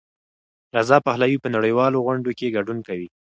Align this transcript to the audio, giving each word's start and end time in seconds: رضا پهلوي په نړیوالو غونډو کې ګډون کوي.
رضا 0.77 0.97
پهلوي 1.07 1.37
په 1.43 1.49
نړیوالو 1.55 2.03
غونډو 2.05 2.31
کې 2.37 2.53
ګډون 2.57 2.77
کوي. 2.87 3.07